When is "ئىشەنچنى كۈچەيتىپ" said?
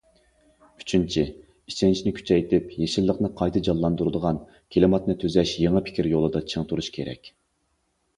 1.71-2.71